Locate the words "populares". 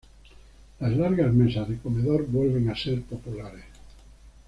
3.03-3.65